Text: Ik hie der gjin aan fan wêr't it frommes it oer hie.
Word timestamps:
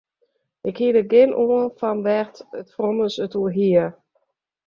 Ik 0.69 0.75
hie 0.81 0.93
der 0.95 1.07
gjin 1.11 1.31
aan 1.41 1.71
fan 1.79 1.97
wêr't 2.05 2.37
it 2.59 2.67
frommes 2.75 3.15
it 3.25 3.33
oer 3.39 3.51
hie. 3.57 3.85